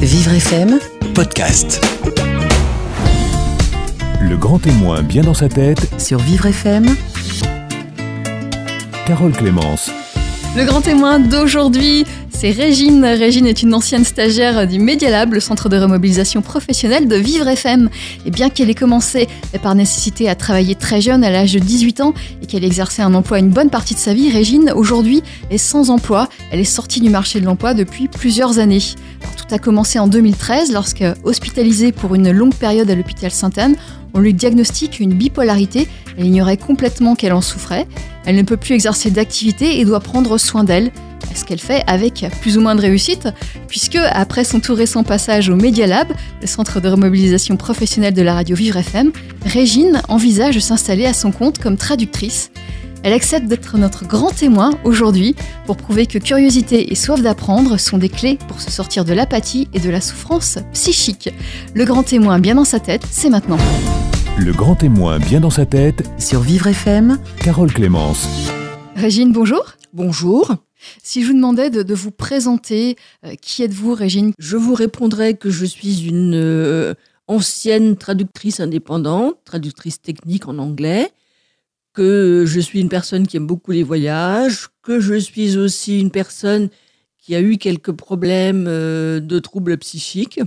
[0.00, 0.78] Vivre FM,
[1.14, 1.84] podcast.
[4.20, 6.86] Le grand témoin bien dans sa tête, sur Vivre FM,
[9.06, 9.90] Carole Clémence.
[10.56, 12.06] Le grand témoin d'aujourd'hui,
[12.40, 13.04] c'est Régine.
[13.04, 17.46] Régine est une ancienne stagiaire du Media Lab, le centre de remobilisation professionnelle de Vivre
[17.46, 17.90] FM.
[18.24, 19.28] Et bien qu'elle ait commencé
[19.62, 23.12] par nécessité à travailler très jeune, à l'âge de 18 ans, et qu'elle exerçait un
[23.12, 26.30] emploi une bonne partie de sa vie, Régine, aujourd'hui, est sans emploi.
[26.50, 28.80] Elle est sortie du marché de l'emploi depuis plusieurs années.
[29.36, 33.76] tout a commencé en 2013, lorsque, hospitalisée pour une longue période à l'hôpital Sainte-Anne,
[34.14, 35.88] on lui diagnostique une bipolarité.
[36.16, 37.86] Elle ignorait complètement qu'elle en souffrait.
[38.24, 40.90] Elle ne peut plus exercer d'activité et doit prendre soin d'elle.
[41.34, 43.28] Ce qu'elle fait avec plus ou moins de réussite,
[43.68, 46.08] puisque après son tout récent passage au Media Lab,
[46.40, 49.12] le centre de remobilisation professionnelle de la radio Vivre FM,
[49.44, 52.50] Régine envisage de s'installer à son compte comme traductrice.
[53.02, 55.34] Elle accepte d'être notre grand témoin aujourd'hui
[55.66, 59.68] pour prouver que curiosité et soif d'apprendre sont des clés pour se sortir de l'apathie
[59.72, 61.30] et de la souffrance psychique.
[61.74, 63.58] Le grand témoin bien dans sa tête, c'est maintenant.
[64.36, 68.28] Le grand témoin bien dans sa tête, sur Vivre FM, Carole Clémence.
[68.96, 69.64] Régine, bonjour.
[69.92, 70.56] Bonjour.
[71.02, 74.32] Si je vous demandais de, vous présenter, euh, qui êtes-vous, Régine?
[74.38, 76.94] Je vous répondrai que je suis une euh,
[77.26, 81.10] ancienne traductrice indépendante, traductrice technique en anglais,
[81.92, 86.10] que je suis une personne qui aime beaucoup les voyages, que je suis aussi une
[86.10, 86.70] personne
[87.18, 90.40] qui a eu quelques problèmes euh, de troubles psychiques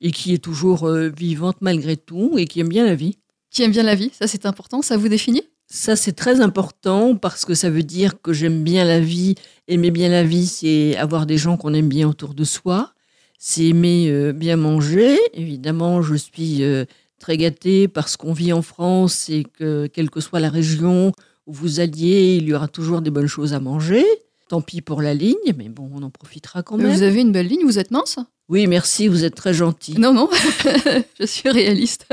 [0.00, 3.16] et qui est toujours vivante malgré tout et qui aime bien la vie.
[3.50, 5.44] Qui aime bien la vie, ça c'est important, ça vous définit?
[5.74, 9.34] Ça, c'est très important parce que ça veut dire que j'aime bien la vie.
[9.66, 12.92] Aimer bien la vie, c'est avoir des gens qu'on aime bien autour de soi.
[13.40, 15.18] C'est aimer euh, bien manger.
[15.32, 16.84] Évidemment, je suis euh,
[17.18, 21.10] très gâtée parce qu'on vit en France et que, quelle que soit la région
[21.48, 24.04] où vous alliez, il y aura toujours des bonnes choses à manger.
[24.48, 26.86] Tant pis pour la ligne, mais bon, on en profitera quand même.
[26.86, 29.98] Vous avez une belle ligne, vous êtes mince Oui, merci, vous êtes très gentil.
[29.98, 30.30] Non, non,
[31.18, 32.06] je suis réaliste.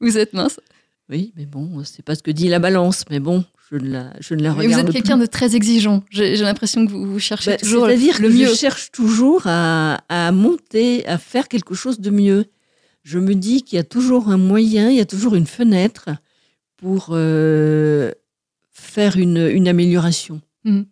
[0.00, 0.58] Vous êtes mince.
[1.10, 4.12] Oui, mais bon, c'est pas ce que dit la balance, mais bon, je ne la,
[4.20, 6.02] je ne la regarde Vous êtes quelqu'un de très exigeant.
[6.10, 8.48] J'ai l'impression que vous, cherchez bah, toujours le, mieux.
[8.48, 12.46] Je cherche toujours à, à, monter, à faire quelque chose de mieux.
[13.04, 16.10] Je me dis qu'il y a toujours un moyen, il y a toujours une fenêtre
[16.76, 18.12] pour euh,
[18.70, 20.40] faire une, une amélioration.
[20.64, 20.82] Mmh.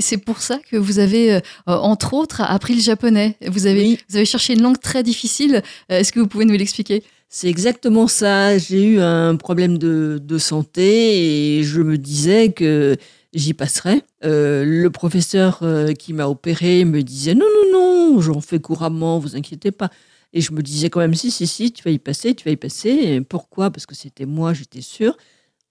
[0.00, 3.36] C'est pour ça que vous avez, euh, entre autres, appris le japonais.
[3.46, 5.62] Vous avez, vous avez cherché une langue très difficile.
[5.90, 7.02] Euh, est-ce que vous pouvez nous l'expliquer?
[7.34, 8.58] C'est exactement ça.
[8.58, 12.96] J'ai eu un problème de, santé et je me disais que
[13.32, 14.02] j'y passerais.
[14.22, 19.18] Euh, le professeur euh, qui m'a opéré me disait non, non, non, j'en fais couramment,
[19.18, 19.90] vous inquiétez pas.
[20.34, 22.50] Et je me disais quand même si, si, si, tu vas y passer, tu vas
[22.50, 23.22] y passer.
[23.22, 23.70] pourquoi?
[23.70, 25.16] Parce que c'était moi, j'étais sûre.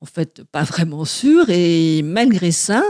[0.02, 1.48] En fait, pas vraiment sûre.
[1.50, 2.84] Et malgré ça,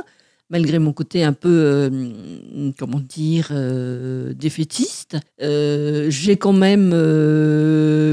[0.52, 6.90] malgré mon côté un peu, euh, comment dire, euh, défaitiste, euh, j'ai quand même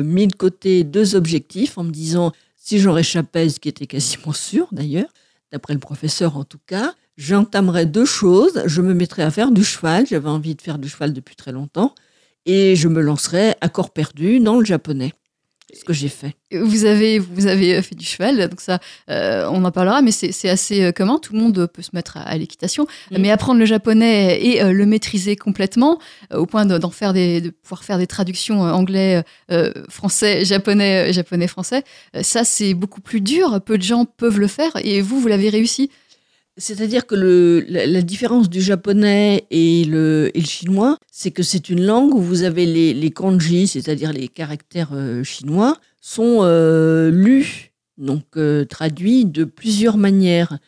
[0.04, 4.32] mis de côté deux objectifs en me disant, si j'en réchappais, ce qui était quasiment
[4.32, 5.12] sûr d'ailleurs,
[5.52, 8.62] d'après le professeur en tout cas, j'entamerais deux choses.
[8.66, 11.50] Je me mettrais à faire du cheval, j'avais envie de faire du cheval depuis très
[11.50, 11.92] longtemps,
[12.46, 15.12] et je me lancerais à corps perdu dans le japonais
[15.74, 16.34] ce que j'ai fait.
[16.52, 18.78] Vous avez, vous avez fait du cheval, donc ça,
[19.10, 21.18] euh, on en parlera, mais c'est assez euh, commun.
[21.20, 23.18] Tout le monde peut se mettre à, l'équitation, mm.
[23.18, 25.98] mais apprendre le japonais et euh, le maîtriser complètement,
[26.34, 29.22] au point d'en faire des, de pouvoir faire des traductions anglais,
[29.88, 31.84] français, japonais, japonais, français,
[32.22, 33.60] ça c'est beaucoup plus dur.
[33.64, 35.90] Peu de gens peuvent le faire, et vous, vous l'avez réussi.
[36.60, 37.14] C'est-à-dire que
[37.68, 42.20] la, différence du japonais et le, et le chinois, c'est que c'est une langue où
[42.20, 48.64] vous avez les, les kanji, c'est-à-dire les caractères euh, chinois, sont euh, lus, donc euh,
[48.64, 50.58] traduits de plusieurs manières.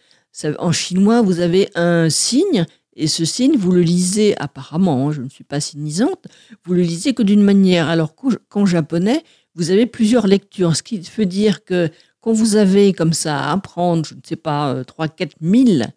[0.61, 5.23] en chinois, vous avez un signe, et ce signe, vous le lisez apparemment, hein, je
[5.23, 6.27] ne suis pas sinisante,
[6.65, 8.15] vous le lisez que d'une manière, alors
[8.49, 9.25] qu'en japonais,
[9.57, 11.91] vous avez plusieurs lectures, ce qui veut dire que
[12.21, 15.91] quand vous avez comme ça à apprendre, je ne sais pas, 3-4 euh, 000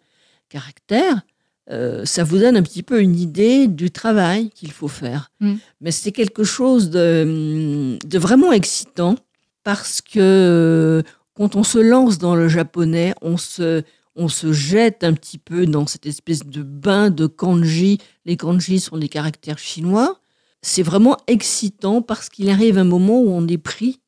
[0.48, 1.22] caractères,
[1.70, 5.30] euh, ça vous donne un petit peu une idée du travail qu'il faut faire.
[5.40, 5.54] Mm.
[5.80, 9.16] Mais c'est quelque chose de, de, vraiment excitant
[9.62, 11.02] parce que euh,
[11.34, 13.82] quand on se lance dans le japonais, on se,
[14.14, 17.98] on se jette un petit peu dans cette espèce de bain de kanji.
[18.26, 20.20] Les kanji sont des caractères chinois.
[20.60, 24.00] C'est vraiment excitant parce qu'il arrive un moment où on est pris,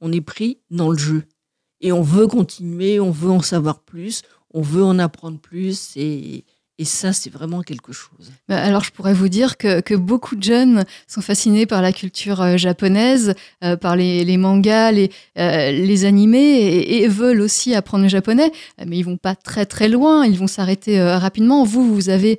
[0.00, 1.24] on est pris dans le jeu
[1.80, 6.44] et on veut continuer, on veut en savoir plus, on veut en apprendre plus et,
[6.78, 8.32] Et ça, c'est vraiment quelque chose.
[8.48, 11.90] Bah, alors, je pourrais vous dire que, que, beaucoup de jeunes sont fascinés par la
[11.90, 13.34] culture euh, japonaise,
[13.64, 18.52] euh, par les, les, mangas, les, euh, les animés, et, veulent aussi apprendre le japonais,
[18.84, 21.64] mais ils vont pas très très loin, ils vont s'arrêter rapidement.
[21.64, 22.38] Vous, vous avez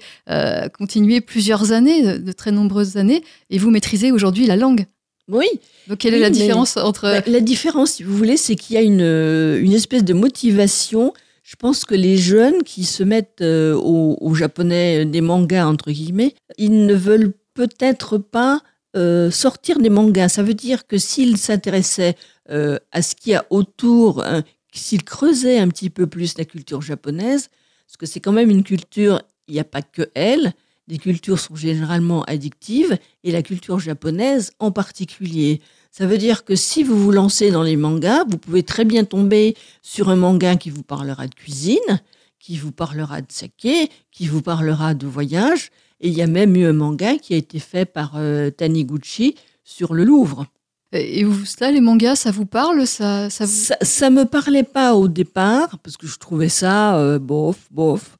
[0.77, 4.85] continué plusieurs années, de très nombreuses années, et vous maîtrisez aujourd'hui la langue.
[5.29, 5.47] Oui.
[5.87, 7.03] Donc, quelle oui, est la différence entre...
[7.03, 11.13] Bah, la différence, si vous voulez, c'est qu'il y a une, une espèce de motivation
[11.47, 15.91] je pense que les jeunes qui se mettent euh, au, au, japonais des mangas, entre
[15.91, 18.61] guillemets, ils ne veulent peut-être pas
[18.97, 20.27] euh, sortir des mangas.
[20.27, 22.15] Ça veut dire que s'ils s'intéressaient
[22.49, 24.43] euh, à ce qu'il y a autour, hein,
[24.73, 27.49] s'ils creusaient un petit peu plus la culture japonaise,
[27.85, 30.53] parce que c'est quand même une culture, il n'y a pas que elle,
[30.87, 35.61] les cultures sont généralement addictives, et la culture japonaise en particulier.
[35.91, 39.03] Ça veut dire que si vous vous lancez dans les mangas, vous pouvez très bien
[39.03, 42.01] tomber sur un manga qui vous parlera de cuisine,
[42.39, 45.71] qui vous parlera de saké, qui vous parlera de voyage.
[45.99, 49.35] Et il y a même eu un manga qui a été fait par euh, Taniguchi
[49.63, 50.45] sur le Louvre.
[50.93, 53.51] Et vous, ça, les mangas, ça vous parle ça, ça, vous...
[53.51, 58.16] ça, ça me parlait pas au départ, parce que je trouvais ça euh, bof, bof.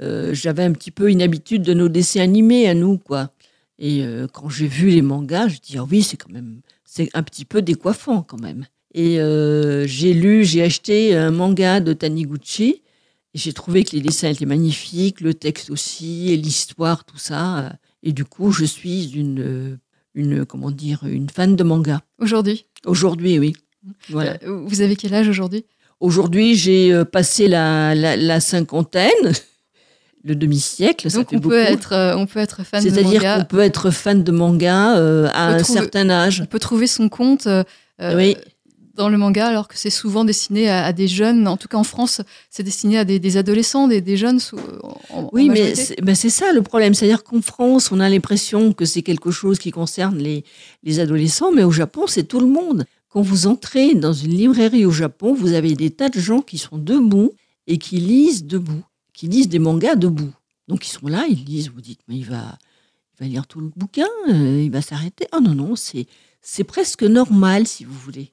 [0.00, 3.30] Euh, J'avais un petit peu une habitude de nos dessins animés à nous, quoi.
[3.78, 7.10] Et euh, quand j'ai vu les mangas, je dis, ah oui, c'est quand même c'est
[7.12, 8.66] un petit peu décoiffant quand même.
[8.94, 12.82] Et euh, j'ai lu, j'ai acheté un manga de Taniguchi.
[13.34, 17.76] Et j'ai trouvé que les dessins étaient magnifiques, le texte aussi, et l'histoire, tout ça.
[18.02, 19.78] Et du coup, je suis une,
[20.14, 22.00] une comment dire, une fan de manga.
[22.18, 22.64] Aujourd'hui?
[22.86, 23.52] Aujourd'hui, oui.
[24.08, 24.38] Voilà.
[24.46, 25.66] Vous avez quel âge aujourd'hui?
[26.00, 29.32] Aujourd'hui, j'ai passé la, la, la cinquantaine
[30.26, 31.10] le demi-siècle.
[31.12, 33.00] Donc on peut, être, euh, on peut être fan de manga.
[33.00, 36.40] C'est-à-dire qu'on peut être fan de manga euh, à un trouver, certain âge.
[36.42, 37.62] On peut trouver son compte euh,
[38.00, 38.36] oui.
[38.94, 41.46] dans le manga alors que c'est souvent destiné à, à, des jeunes.
[41.46, 44.40] En tout cas en France, c'est destiné à des, des adolescents, des, des jeunes.
[44.40, 44.58] Sous,
[45.10, 46.92] en, oui, en mais c'est ben ça le problème.
[46.92, 50.44] C'est-à-dire qu'en France, on a l'impression que c'est quelque chose qui concerne les,
[50.82, 52.84] les adolescents, mais au Japon, c'est tout le monde.
[53.08, 56.58] Quand vous entrez dans une librairie au Japon, vous avez des tas de gens qui
[56.58, 57.32] sont debout
[57.68, 58.82] et qui lisent debout
[59.16, 60.32] qui lisent des mangas debout.
[60.68, 62.58] Donc ils sont là, ils lisent, vous dites, mais il va,
[63.14, 65.26] il va lire tout le bouquin, euh, il va s'arrêter.
[65.34, 66.06] Oh non, non, c'est,
[66.42, 68.32] c'est presque normal, si vous voulez.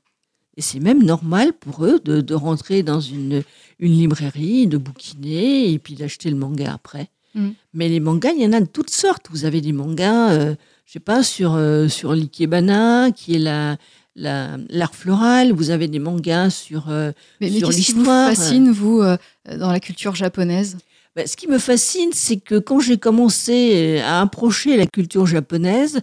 [0.58, 3.44] Et c'est même normal pour eux de, de, rentrer dans une,
[3.80, 7.10] une librairie, de bouquiner et puis d'acheter le manga après.
[7.34, 7.52] Mm.
[7.74, 9.28] Mais les mangas, il y en a de toutes sortes.
[9.32, 13.78] Vous avez des mangas, euh, je sais pas, sur, euh, sur l'ikebana, qui est la,
[14.16, 17.12] l'art la, floral, vous avez des mangas sur, euh,
[17.42, 18.30] mais, mais sur l'histoire.
[18.30, 19.18] Ce qui vous fascine, vous, euh,
[19.58, 20.78] dans la culture japonaise?
[21.16, 26.02] Ben, Ce qui me fascine, c'est que quand j'ai commencé à approcher la culture japonaise,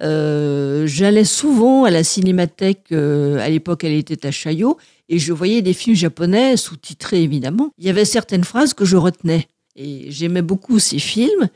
[0.00, 4.76] euh, j'allais souvent à la cinémathèque, euh, à l'époque elle était à Chaillot,
[5.08, 7.70] et je voyais des films japonais, sous-titrés évidemment.
[7.78, 9.46] Il y avait certaines phrases que je retenais,
[9.76, 11.48] et j'aimais beaucoup ces films,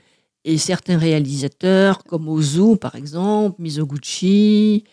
[0.44, 4.84] et certains réalisateurs, comme Ozu par exemple, Mizoguchi,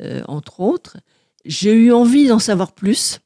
[0.00, 0.96] euh, entre autres.
[1.44, 3.20] J'ai eu envie d'en savoir plus.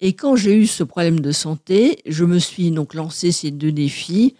[0.00, 3.72] Et quand j'ai eu ce problème de santé, je me suis donc lancé ces deux
[3.72, 4.34] défis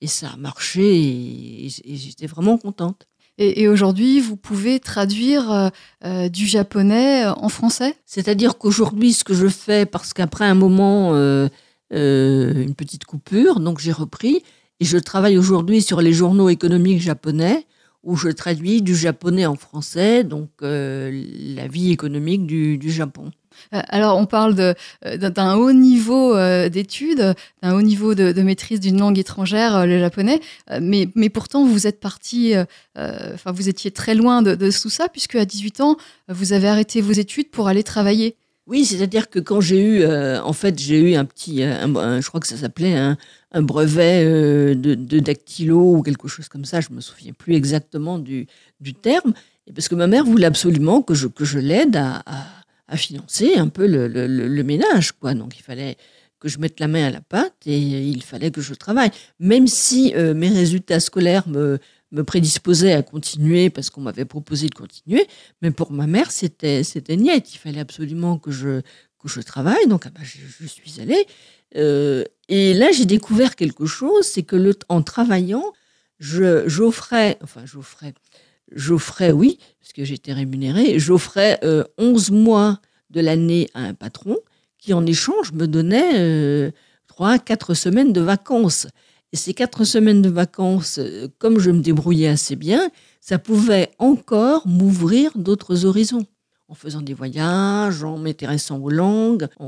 [0.00, 3.06] et ça a marché et, et j'étais vraiment contente.
[3.38, 5.70] Et, et aujourd'hui, vous pouvez traduire
[6.04, 7.96] euh, du japonais en français?
[8.06, 11.48] C'est-à-dire qu'aujourd'hui, ce que je fais, parce qu'après un moment, euh,
[11.92, 14.42] euh, une petite coupure, donc j'ai repris
[14.80, 17.66] et je travaille aujourd'hui sur les journaux économiques japonais
[18.04, 21.24] où je traduis du japonais en français, donc euh,
[21.56, 23.30] la vie économique du, Japon.
[23.72, 29.18] Alors, on parle d'un haut niveau euh, d'études, d'un haut niveau de, maîtrise d'une langue
[29.18, 30.40] étrangère, euh, le japonais,
[30.80, 32.54] mais, mais pourtant, vous êtes parti,
[32.96, 35.96] enfin, vous étiez très loin de, de, tout ça, puisque à 18 ans,
[36.28, 38.36] vous avez arrêté vos études pour aller travailler.
[38.66, 42.26] Oui, c'est-à-dire que quand j'ai eu, euh, en fait, j'ai eu un petit, un, je
[42.28, 43.16] crois que ça s'appelait un,
[43.62, 48.46] brevet euh, de, dactylo ou quelque chose comme ça, je me souviens plus exactement du,
[49.02, 49.34] terme,
[49.66, 52.22] et parce que ma mère voulait absolument que je, que je l'aide à,
[52.88, 55.34] à, financer un peu le, le, ménage, quoi.
[55.34, 55.96] Donc il fallait
[56.40, 59.66] que je mette la main à la pâte et il fallait que je travaille, même
[59.66, 61.78] si euh, mes résultats scolaires me
[62.12, 65.26] me prédisposait à continuer parce qu'on m'avait proposé de continuer.
[65.62, 67.54] Mais pour ma mère, c'était c'était niette.
[67.54, 68.80] Il fallait absolument que je
[69.18, 69.86] que je travaille.
[69.88, 71.26] Donc ah bah, je, suis allée.
[71.76, 75.72] Euh, et là, j'ai découvert quelque chose, c'est que en travaillant,
[76.18, 78.14] je j'offrais, enfin j'offrais,
[78.70, 82.80] j'offrais, oui, parce que j'étais rémunérée, j'offrais euh, 11 mois
[83.10, 84.36] de l'année à un patron
[84.78, 86.70] qui en échange me donnait euh,
[87.08, 88.86] 3 4 semaines de vacances.
[89.34, 91.00] Ces quatre semaines de vacances,
[91.38, 96.26] comme je me débrouillais assez bien, ça pouvait encore m'ouvrir d'autres horizons.
[96.68, 99.66] En faisant des voyages, en m'intéressant aux langues, en,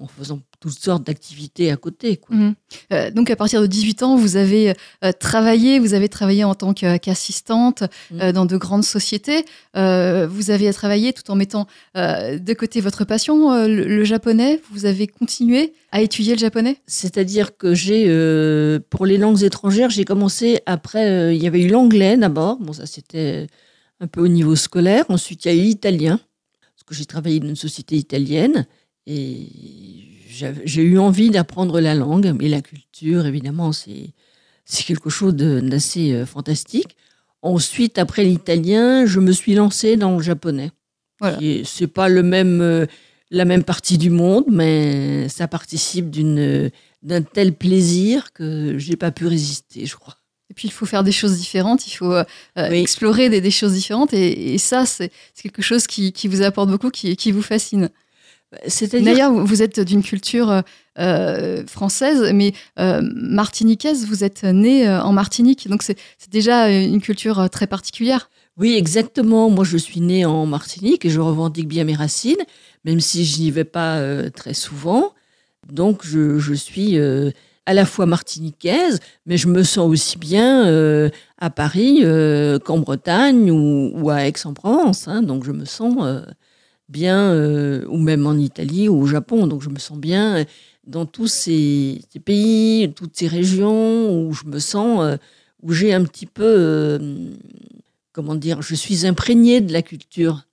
[0.00, 2.16] en faisant toutes sortes d'activités à côté.
[2.16, 2.36] Quoi.
[2.36, 2.54] Mhm.
[2.92, 4.72] Euh, donc à partir de 18 ans, vous avez
[5.04, 8.20] euh, travaillé, vous avez travaillé en tant qu'assistante Mhm.
[8.20, 9.44] euh, dans de grandes sociétés.
[9.74, 14.60] Vous avez travaillé tout en mettant de côté votre passion, le, le japonais.
[14.70, 16.78] Vous avez continué à étudier le japonais?
[16.86, 18.04] C'est-à-dire que j'ai,
[18.90, 22.86] pour les langues étrangères, j'ai commencé après, il y avait eu l'anglais d'abord, bon ça
[22.86, 23.46] c'était
[24.00, 26.20] un peu au niveau scolaire, ensuite il y a eu l'italien,
[26.86, 28.66] que j'ai travaillé dans une société italienne,
[29.06, 29.48] et
[30.28, 34.12] j'ai eu envie d'apprendre la langue, mais la culture évidemment c'est
[34.84, 36.96] quelque chose d'assez euh, fantastique.
[37.42, 40.72] Ensuite, après l'italien, je me suis lancée dans le japonais.
[41.20, 41.38] Voilà.
[41.64, 42.86] C'est pas le même, euh,
[43.30, 49.26] la même partie du monde, mais ça participe d'un tel plaisir que j'ai pas pu
[49.26, 50.16] résister, je crois.
[50.50, 52.24] Et puis il faut faire des choses différentes, il faut euh,
[52.58, 52.78] euh, Oui.
[52.78, 54.12] explorer des, des choses différentes.
[54.14, 55.10] Et, et ça, c'est
[55.42, 57.90] quelque chose qui, qui vous apporte beaucoup, qui, qui vous fascine.
[58.92, 60.62] D'ailleurs, vous- êtes d'une culture
[60.98, 64.06] euh, française, mais euh, martiniquaise.
[64.06, 65.98] Vous êtes né en Martinique, donc c'est
[66.30, 68.30] déjà une culture très particulière.
[68.56, 69.50] Oui, exactement.
[69.50, 72.42] Moi, je suis née en Martinique et je revendique bien mes racines,
[72.84, 75.12] même si je n'y vais pas euh, très souvent.
[75.70, 76.96] Donc, je, je suis
[77.66, 82.78] à la fois martiniquaise, mais je me sens aussi bien euh, à Paris euh, qu'en
[82.78, 85.08] Bretagne ou, à Aix-en-Provence.
[85.08, 85.22] hein.
[85.22, 86.22] Donc, je me sens euh,
[86.88, 87.34] bien,
[87.88, 89.46] ou même en Italie ou au Japon.
[89.46, 90.44] Donc, je me sens bien
[90.86, 95.18] dans tous ces, ces pays, toutes ces régions où je me sens,
[95.62, 97.00] où j'ai un petit peu
[98.16, 100.46] comment dire, je suis imprégnée de la culture,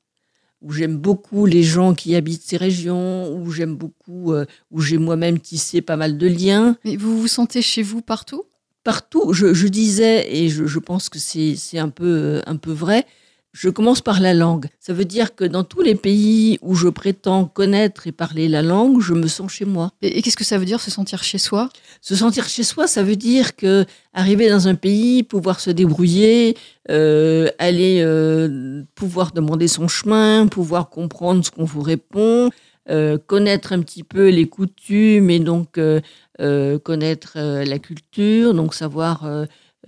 [0.63, 4.97] où j'aime beaucoup les gens qui habitent ces régions, où j'aime beaucoup, euh, où j'ai
[4.97, 6.77] moi-même tissé pas mal de liens.
[6.85, 8.43] Mais vous vous sentez chez vous partout?
[8.83, 12.57] Partout, je, je disais, et je, je pense que c'est c'est un peu, euh, un
[12.57, 13.05] peu vrai,
[13.53, 14.65] je commence par la langue.
[14.79, 18.63] Ça veut dire que dans tous les pays où je prétends connaître et parler la
[18.63, 19.91] langue, je me sens chez moi.
[20.01, 21.69] Et, et qu'est-ce que ça veut dire se sentir chez soi?
[22.01, 26.57] Se sentir chez soi, ça veut dire que arriver dans un pays, pouvoir se débrouiller,
[26.89, 32.49] euh, aller euh, pouvoir demander son chemin, pouvoir comprendre ce qu'on vous répond,
[32.89, 36.01] euh, connaître un petit peu les coutumes et donc euh,
[36.41, 39.25] euh, connaître euh, la culture, donc savoir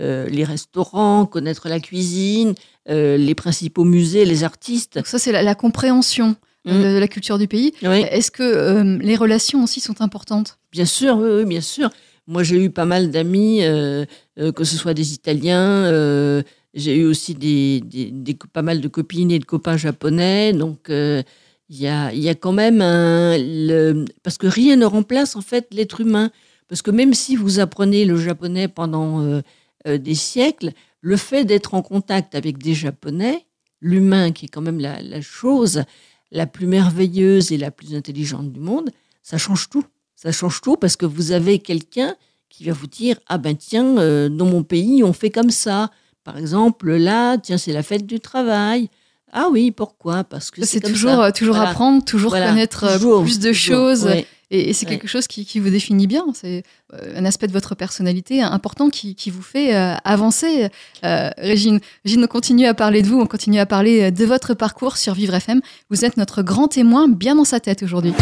[0.02, 2.54] euh, les restaurants, connaître la cuisine,
[2.90, 4.96] euh, les principaux musées, les artistes.
[4.96, 6.36] Donc ça, c'est la, la compréhension
[6.68, 6.84] euh, Mm.
[6.84, 7.74] de, de la culture du pays.
[7.84, 8.02] Oui.
[8.10, 10.58] Est-ce que euh, les relations aussi sont importantes?
[10.72, 11.90] Bien sûr, oui, oui, bien sûr.
[12.28, 16.44] Moi, j'ai eu pas mal d'amis, que ce soit des Italiens.
[16.74, 20.52] j'ai eu aussi des, des- des- pas mal de copines et de copains japonais.
[20.54, 21.24] Donc, il
[21.70, 23.38] y, a, y a quand même un.
[23.38, 26.32] le- parce que rien ne remplace en fait l'être humain.
[26.68, 29.42] Parce que même si vous apprenez le japonais pendant euh,
[29.86, 33.46] des siècles, le fait d'être en contact avec des Japonais,
[33.82, 35.84] l'humain qui est quand même la, la chose
[36.32, 38.90] la plus merveilleuse et la plus intelligente du monde,
[39.22, 39.86] ça change tout.
[40.16, 42.16] Ça change tout parce que vous avez quelqu'un
[42.50, 45.92] qui va vous dire ah ben tiens euh, dans mon pays on fait comme ça.
[46.24, 48.90] Par exemple là tiens c'est la fête du travail.
[49.32, 50.24] Ah oui pourquoi?
[50.24, 51.26] Parce que C'est toujours, ça.
[51.26, 51.72] euh, toujours Voilà.
[51.72, 52.50] apprendre, toujours Voilà.
[52.50, 53.76] connaître euh, Toujours, plus de toujours.
[53.78, 54.04] choses.
[54.06, 54.26] Ouais.
[54.52, 54.92] Et, et c'est Ouais.
[54.94, 56.26] quelque chose qui, qui vous définit bien.
[56.34, 60.70] C'est euh, un aspect de votre personnalité important qui, qui vous fait euh, avancer.
[61.04, 64.54] Euh, Régine, Régine, on continue à parler de vous, on continue à parler de votre
[64.54, 65.62] parcours sur Vivre FM.
[65.90, 68.14] Vous êtes notre grand témoin bien dans sa tête aujourd'hui.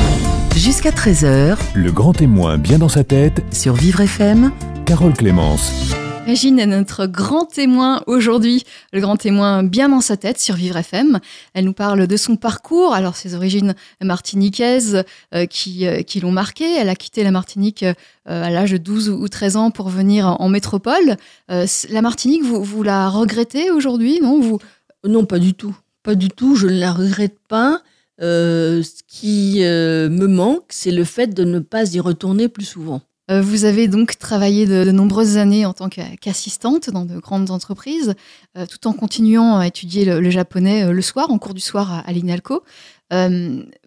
[0.56, 4.52] Jusqu'à 13h Le grand témoin bien dans sa tête, sur Vivre FM.
[4.86, 5.94] Carole Clémence.
[6.26, 8.64] Régine est notre grand témoin aujourd'hui,
[8.94, 11.20] le grand témoin bien dans sa tête sur Vivre FM.
[11.54, 15.04] Elle nous parle de son parcours, alors ses origines martiniquaises
[15.36, 16.78] euh, qui, euh, qui l'ont marquée.
[16.78, 17.94] Elle a quitté la Martinique euh,
[18.26, 21.18] à l'âge de 12 ou 13 ans pour venir en, métropole.
[21.50, 24.40] La Martinique, vous, vous la regrettez aujourd'hui, non?
[24.40, 24.60] Vous,
[25.04, 25.76] Non, pas du tout.
[26.04, 27.82] Pas du tout, je ne la regrette pas.
[28.20, 33.02] Ce qui me manque, c'est le fait de ne pas y retourner plus souvent.
[33.32, 37.18] Euh, Vous avez donc travaillé de, de nombreuses années en tant qu'a- qu'assistante dans de
[37.20, 38.16] grandes entreprises,
[38.58, 41.62] euh, tout en continuant à étudier le, le japonais euh, le soir, en cours du
[41.62, 42.64] soir à, à l'INALCO.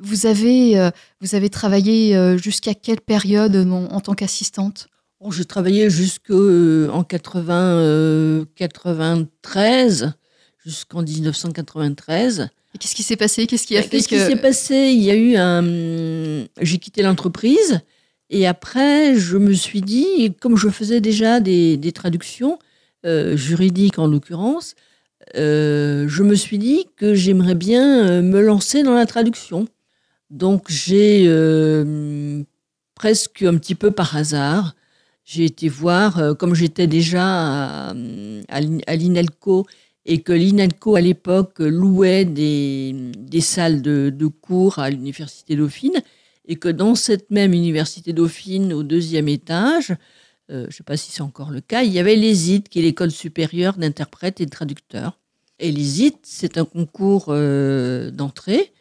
[0.00, 0.90] Vous, avez,
[1.20, 4.86] vous avez travaillé jusqu'à quelle période en, en tant qu'assistante?
[5.20, 10.12] Bon, j'ai travaillé jusqu'en 80, euh, 93,
[10.64, 12.48] jusqu'en 1993.
[12.74, 13.46] Et qu'est-ce qui s'est passé?
[13.46, 14.92] Qu'est-ce qui a fait Qu'est-ce qui s'est passé?
[14.94, 16.44] Il y a eu un.
[16.60, 17.80] J'ai quitté l'entreprise
[18.30, 22.58] et après, je me suis dit, comme je faisais déjà des, traductions
[23.04, 24.74] euh, juridiques en l'occurrence,
[25.36, 29.68] euh, je me suis dit que j'aimerais bien euh, me lancer dans la traduction.
[30.30, 31.24] Donc j'ai
[32.94, 34.74] presque un petit peu par hasard,
[35.24, 37.90] j'ai été voir, comme j'étais déjà à,
[38.48, 39.66] à l'In- à l'INELCO
[40.04, 46.00] et que l'INALCO à l'époque louait des, des salles de, de cours à l'université Dauphine
[46.46, 49.94] et que dans cette même université Dauphine, au deuxième étage,
[50.50, 52.78] euh, je ne sais pas si c'est encore le cas, il y avait l'ESIT, qui
[52.78, 55.18] est l'école supérieure d'interprètes et de traducteurs.
[55.58, 58.72] Et l'ESIT, c'est un concours euh, d'entrée.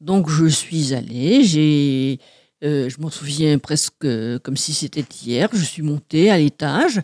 [0.00, 2.18] Donc je suis allée, j'ai,
[2.64, 4.06] euh, je m'en souviens presque
[4.42, 7.00] comme si c'était hier, je suis montée à l'étage,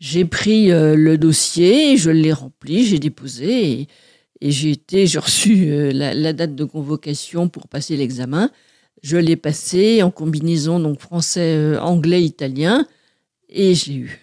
[0.00, 3.86] j'ai pris le dossier, je l'ai rempli, j'ai déposé
[4.40, 8.50] et, j'ai été, j'ai reçu la date de convocation pour passer l'examen.
[9.02, 12.86] Je l'ai passé en combinaison donc français, euh, anglais, italien
[13.50, 14.20] et j'ai eu.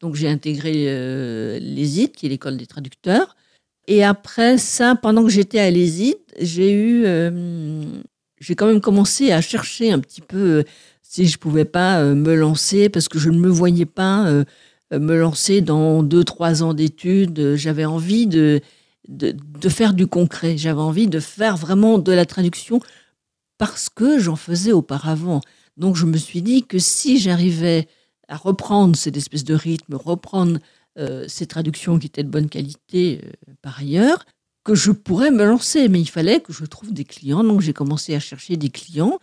[0.00, 3.36] Donc j'ai intégré euh, qui est l'école des traducteurs.
[3.86, 7.84] Et après ça, pendant que j'étais à l'ESIT, j'ai eu, euh,
[8.40, 10.62] j'ai quand même commencé à chercher un petit peu euh,
[11.02, 14.32] si je pouvais pas me lancer parce que je ne me voyais pas
[14.90, 17.54] me lancer dans deux trois ans d'études.
[17.56, 18.62] J'avais envie de
[19.08, 20.56] de faire du concret.
[20.56, 22.80] J'avais envie de faire vraiment de la traduction
[23.62, 25.40] parce que j'en faisais auparavant.
[25.76, 27.86] Donc je me suis dit que si j'arrivais
[28.26, 30.58] à reprendre cette espèce de rythme, reprendre
[30.98, 34.26] euh, ces traductions qui étaient de bonne qualité euh, par ailleurs,
[34.64, 35.88] que je pourrais me lancer.
[35.88, 37.44] Mais il fallait que je trouve des clients.
[37.44, 39.20] Donc j'ai commencé à chercher des clients.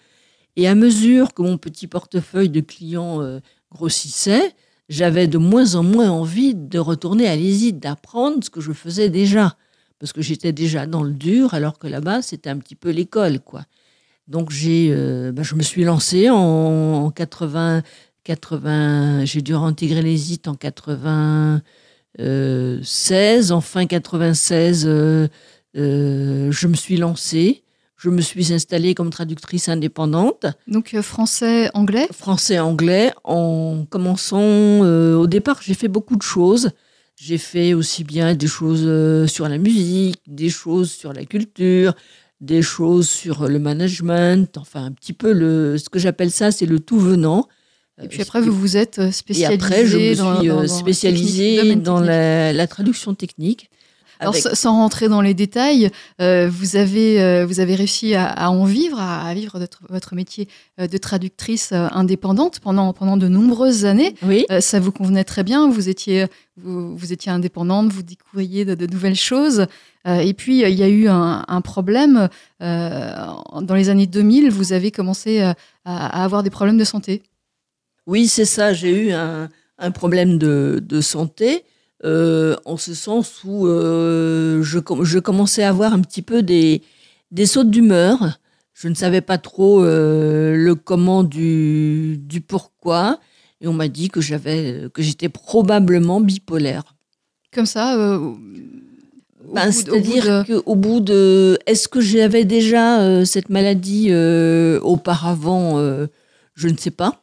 [0.55, 3.41] Et à mesure que mon petit portefeuille de clients euh,
[3.73, 4.55] grossissait,
[4.87, 9.09] j'avais de moins en moins envie de retourner à l'ESIT, d'apprendre ce que je faisais
[9.09, 9.57] déjà.
[9.99, 13.41] Parce que j'étais déjà dans le dur, alors que là-bas, c'était un petit peu l'école,
[13.41, 13.65] quoi.
[14.29, 17.81] Donc j'ai, euh, ben, je me suis lancée en, en 80,
[18.23, 25.27] 80 j'ai dû intégrer l'ESIT en 96, en fin 96, euh,
[25.75, 27.63] euh, je me suis lancée.
[27.97, 32.07] Je me suis installée comme traductrice indépendante, Donc euh, français, anglais?
[32.13, 34.79] français-anglais, en commençant.
[34.79, 36.69] au départ, j'ai fait beaucoup de choses.
[37.17, 41.93] J'ai fait aussi bien des choses sur la musique, des choses sur la culture,
[42.41, 46.65] des choses sur le management, enfin un petit peu le, ce que j'appelle ça, c'est
[46.65, 47.47] le tout venant.
[48.01, 50.47] Et puis après, vous vous êtes euh, Et spécialisé après, je me suis dans, euh,
[50.47, 53.69] dans- dans spécialisée dans la traduction technique.
[54.19, 55.89] Alors, avec- sans rentrer dans les détails,
[56.21, 59.59] euh, vous, avez, euh, vous avez réussi à, à en vivre, à, à vivre
[59.89, 60.47] votre métier
[60.79, 64.15] euh, de traductrice indépendante pendant, pendant de nombreuses années.
[64.23, 66.25] oui, Euh, ça vous convenait très bien, vous étiez,
[66.57, 69.65] vous, vous étiez indépendante, vous découvriez de, de nouvelles choses.
[70.05, 72.29] Et puis, il y a eu un, un problème.
[72.59, 75.55] dans les années 2000, vous avez commencé à,
[75.85, 77.21] à avoir des problèmes de santé.
[78.07, 78.73] oui, c'est ça.
[78.73, 81.63] J'ai eu un, un problème de, de santé,
[82.05, 86.41] euh, en ce sens où euh, je, com- je commençais à avoir un petit peu
[86.43, 86.81] des,
[87.31, 88.39] des sautes d'humeur.
[88.73, 93.19] Je ne savais pas trop euh, le comment du, du pourquoi.
[93.61, 96.95] Et on m'a dit que j'avais que j'étais probablement bipolaire.
[97.53, 98.17] Comme ça,
[99.53, 101.57] Ben, C'est-à-dire de- qu'au bout de...
[101.65, 104.11] Est-ce que j'avais déjà cette maladie
[104.81, 105.77] auparavant
[106.55, 107.21] Je ne sais pas.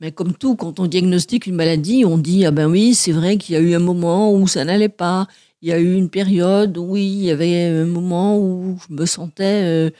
[0.00, 3.36] Mais comme tout, quand on diagnostique une maladie, on dit ah ben oui, c'est vrai
[3.36, 5.26] qu'il y a eu un moment où ça n'allait pas.
[5.60, 8.94] Il y a eu une période où oui, il y avait un moment où je
[8.94, 9.90] me sentais euh,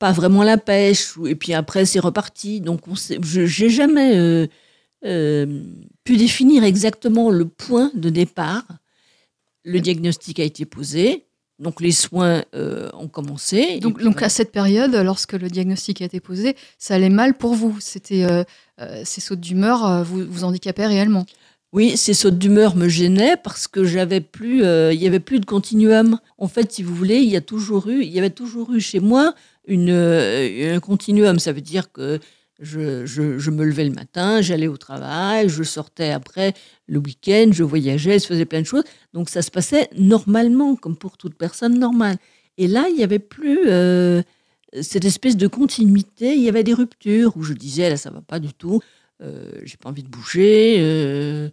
[0.00, 1.14] pas vraiment la pêche.
[1.26, 2.60] Et puis après, c'est reparti.
[2.60, 4.48] Donc, je n'ai jamais euh,
[5.04, 5.62] euh,
[6.04, 8.66] pu définir exactement le point de départ.
[9.64, 11.26] Le diagnostic a été posé.
[11.62, 13.78] Donc, les soins euh, ont commencé.
[13.78, 17.08] Donc, Et puis, donc à cette période, lorsque le diagnostic a été posé, ça allait
[17.08, 17.76] mal pour vous.
[17.78, 18.42] C'était euh,
[18.80, 21.24] euh, ces sautes d'humeur, vous vous handicapaient réellement.
[21.72, 25.46] Oui, ces sautes d'humeur me gênaient parce que j'avais plus, il y avait plus de
[25.46, 26.18] continuum.
[26.36, 28.80] En fait, si vous voulez, il y a toujours eu, il y avait toujours eu
[28.80, 29.34] chez moi
[29.66, 31.38] une, un continuum.
[31.38, 32.18] Ça veut dire que
[32.62, 36.54] je, je, je me levais le matin, j'allais au travail, je sortais après
[36.86, 38.84] le week-end, je voyageais, je faisais plein de choses.
[39.12, 42.16] Donc ça se passait normalement, comme pour toute personne normale.
[42.58, 44.22] Et là, il y avait plus euh,
[44.80, 46.34] cette espèce de continuité.
[46.34, 48.80] Il y avait des ruptures où je disais là, ça va pas du tout.
[49.22, 50.76] Euh, j'ai pas envie de bouger.
[50.78, 51.48] euh,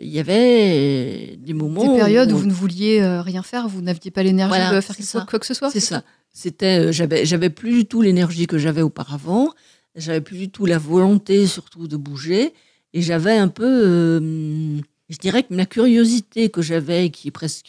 [0.00, 1.92] il y avait des moments.
[1.92, 4.80] Des périodes où vous ne vouliez euh, rien faire, vous n'aviez pas l'énergie Voilà, de
[4.80, 5.70] faire quoi que ce soit.
[5.70, 6.02] C'est ça.
[6.32, 9.52] C'était, j'avais, j'avais plus du tout l'énergie que j'avais auparavant.
[9.96, 12.52] J'avais plus du tout la volonté, surtout, de bouger.
[12.92, 17.68] Et j'avais un peu, euh, je dirais que la curiosité que j'avais, qui est presque,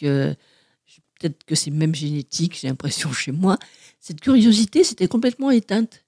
[1.18, 3.58] peut-être que c'est même génétique, j'ai l'impression chez moi,
[4.00, 6.04] cette curiosité, c'était complètement éteinte.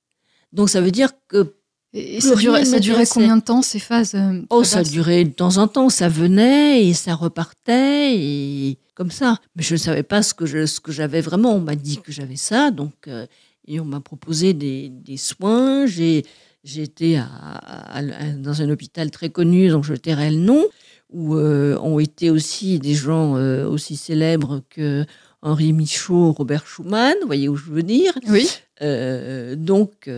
[0.53, 1.55] Donc ça veut dire que
[1.93, 5.31] Et, ça durait, ça durait combien de temps ces phases euh, Oh, ça durait de
[5.31, 9.39] temps en temps, ça venait et ça repartait et comme ça.
[9.57, 11.55] Mais je ne savais pas ce que je, ce que j'avais vraiment.
[11.55, 13.27] On m'a dit que j'avais ça, donc euh,
[13.69, 15.87] et on m'a proposé des, des soins.
[15.87, 16.25] J'ai
[17.17, 20.65] à, à- à- dans un hôpital très connu, dont je tairai le nom,
[21.11, 25.05] où euh, ont été aussi des gens euh, aussi célèbres que
[25.41, 28.13] Henri Michaud, Robert Schumann, vous voyez où je veux dire.
[28.29, 28.49] Oui.
[28.83, 30.09] Euh, donc,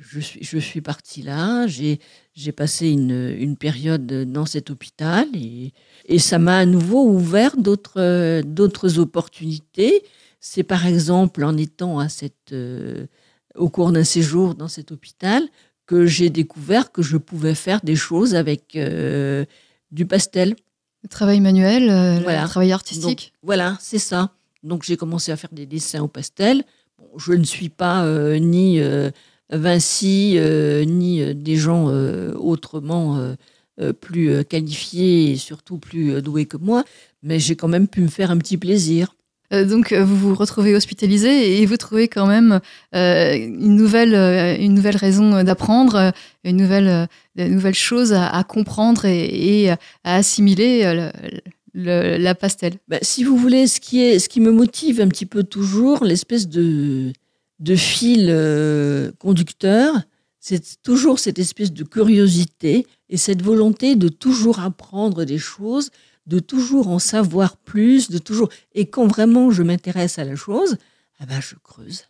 [0.00, 1.98] je, suis, je suis partie là, j'ai
[2.34, 5.72] j'ai passé une, une période dans cet hôpital et,
[6.06, 10.02] et ça m'a à nouveau ouvert d'autres opportunités.
[10.46, 13.06] C'est par exemple en étant à cette, euh,
[13.54, 15.42] au cours d'un séjour dans cet hôpital
[15.86, 19.46] que j'ai découvert que je pouvais faire des choses avec euh,
[19.90, 20.54] du pastel.
[21.02, 22.42] Le travail manuel, euh, Voilà.
[22.42, 23.32] le travail artistique.
[23.42, 24.32] Voilà, c'est ça.
[24.62, 26.62] Donc j'ai commencé à faire des dessins au pastel.
[26.98, 28.06] Bon, je ne suis pas
[28.38, 28.82] ni
[29.48, 30.38] Vinci,
[30.86, 31.86] ni des gens
[32.34, 33.34] autrement
[34.02, 36.84] plus qualifiés et surtout plus doués que moi,
[37.22, 39.14] mais j'ai quand même pu me faire un petit plaisir.
[39.52, 42.60] Euh, donc euh, vous vous retrouvez hospitalisé et vous trouvez quand même
[42.94, 44.14] euh, une nouvelle
[44.60, 46.12] une nouvelle raison d'apprendre,
[46.44, 51.10] une nouvelle de nouvelles choses à, comprendre et, à assimiler le-
[51.74, 52.74] le- la pastel.
[52.88, 56.04] Ben, si vous voulez, ce qui, est, ce qui me motive un petit peu toujours,
[56.04, 57.12] l'espèce de,
[57.60, 58.28] de fil
[59.18, 59.94] conducteur,
[60.40, 65.90] c'est toujours cette espèce de curiosité et cette volonté de toujours apprendre des choses,
[66.26, 68.48] de toujours en savoir plus, de toujours.
[68.74, 70.76] Et quand vraiment je m'intéresse à la chose,
[71.20, 72.04] ah ben je creuse.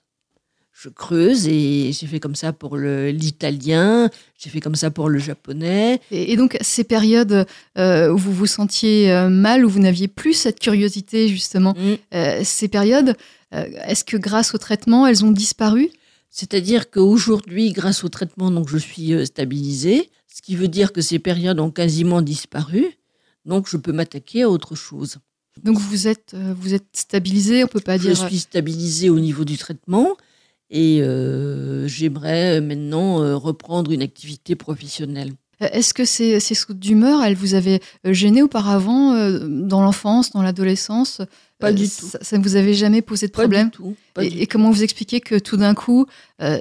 [0.76, 5.18] Je creuse et j'ai fait comme ça pour l'italien, j'ai fait comme ça pour le
[5.18, 6.00] japonais.
[6.10, 7.46] Et, et donc ces périodes
[7.78, 11.94] euh, où vous vous sentiez euh, mal, où vous n'aviez plus cette curiosité justement, Mm.
[12.14, 13.16] euh, ces périodes,
[13.54, 15.90] euh, est-ce que grâce au traitement, elles ont disparu?
[16.28, 21.20] C'est-à-dire qu'aujourd'hui, grâce au traitement, donc je suis stabilisée, ce qui veut dire que ces
[21.20, 22.86] périodes ont quasiment disparu,
[23.44, 25.18] donc je peux m'attaquer à autre chose.
[25.62, 28.26] Donc vous êtes euh, vous êtes stabilisé, on peut pas Je dire.
[28.28, 30.16] suis stabilisée au niveau du traitement
[30.70, 35.32] et euh, j'aimerais maintenant euh, reprendre une activité professionnelle.
[35.62, 39.82] Euh, Est-ce que ces, ces sautes d'humeur, elles vous avaient euh, gêné auparavant, euh, dans
[39.82, 41.20] l'enfance, dans l'adolescence
[41.60, 42.10] Pas Euh, du tout.
[42.20, 43.94] Ça, ne vous avait jamais posé de Pas problème du tout.
[44.14, 46.06] pas du et, et comment vous expliquez que tout d'un coup,
[46.42, 46.58] euh,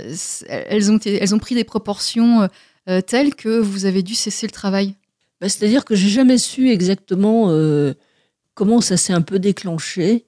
[0.48, 2.48] elles, ont, elles ont pris des proportions
[2.88, 4.94] euh, telles que vous avez dû cesser le travail?
[5.42, 7.94] Bah, C'est-à-dire que j'ai jamais su exactement euh,
[8.54, 10.26] comment ça s'est un peu déclenché.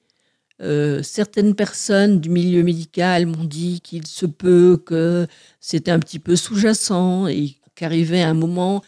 [0.61, 5.27] Euh, certaines personnes du milieu médical m'ont dit qu'il se peut que
[5.59, 8.83] c'était un petit peu sous-jacent et qu'arrivait un moment,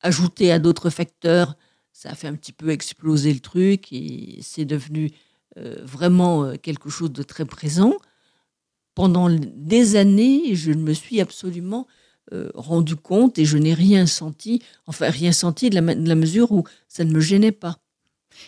[0.00, 1.56] ajouté à d'autres facteurs,
[1.92, 5.12] ça a fait un petit peu exploser le truc et c'est devenu
[5.58, 7.94] euh, vraiment quelque chose de très présent.
[8.94, 11.86] Pendant des années, je ne me suis absolument
[12.32, 16.08] euh, rendu compte et je n'ai rien senti, enfin rien senti de la, ma- de
[16.08, 17.78] la mesure où ça ne me gênait pas.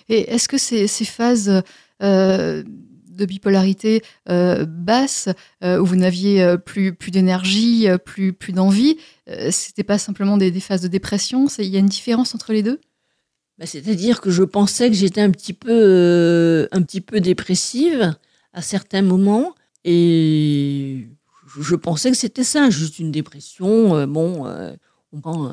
[0.08, 1.62] Et est-ce que ces, ces phases
[2.02, 2.62] euh,
[3.08, 5.28] de bipolarité euh, basse,
[5.62, 8.96] euh, où vous n'aviez plus, plus d'énergie, plus, plus d'envie,
[9.50, 12.62] c'était pas simplement des, des phases de dépression Il y a une différence entre les
[12.62, 12.80] deux?
[13.58, 18.14] Bah, C'est-à-dire que je pensais que j'étais un petit peu, un petit peu dépressive
[18.52, 21.06] à certains moments et
[21.60, 23.96] je, pensais que c'était ça, juste une dépression.
[23.96, 24.72] euh, bon, euh,
[25.12, 25.50] on prend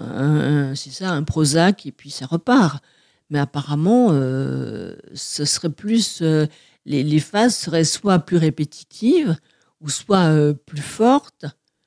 [0.75, 2.83] c'est ça, un Prozac et puis ça repart.
[3.29, 9.35] Mais apparemment, euh, ce serait plus, les, les phases seraient soit plus répétitives
[9.79, 11.45] ou soit plus fortes.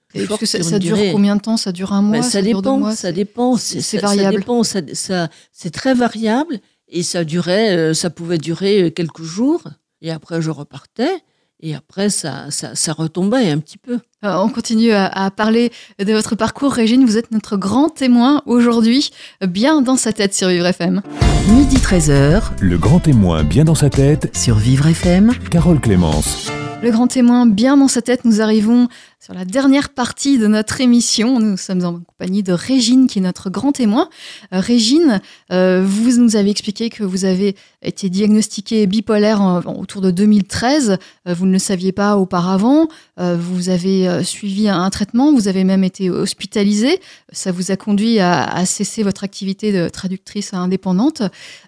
[0.09, 1.13] Plus fortes que ça, ça dure durée.
[1.13, 1.57] combien de temps?
[1.57, 4.39] Ça dure un mois Ben, ça, dépend, mois ça dépend, c'est- ça variable.
[4.39, 9.65] dépend, ça, ça- c'est très variable et ça durait, ça pouvait durer quelques jours
[10.01, 11.13] et après je repartais
[11.61, 13.99] et après ça, ça, ça retombait un petit peu.
[14.25, 16.73] Euh, On continue à, à parler de votre parcours.
[16.73, 19.11] Régine, vous êtes notre grand témoin aujourd'hui,
[19.47, 21.03] bien dans sa tête sur Vivre FM.
[21.49, 25.33] Midi 13h Le grand témoin bien dans sa tête, sur Vivre FM.
[25.51, 26.51] Carole Clémence.
[26.85, 30.83] Le grand témoin bien dans sa tête, nous arrivons sur la dernière partie de notre
[30.83, 31.41] émission.
[31.41, 34.11] Nous sommes en compagnie de Régine, qui est notre grand témoin.
[34.53, 40.11] Euh, Régine, euh, vous nous avez expliqué que vous avez été diagnostiquée bipolaire autour de
[40.11, 40.99] 2013.
[41.27, 42.89] Euh, vous ne le saviez pas auparavant.
[43.17, 45.33] Vous avez suivi un, traitement.
[45.33, 47.01] Vous avez même été hospitalisée.
[47.33, 51.23] Ça vous a conduit à, cesser votre activité de traductrice indépendante.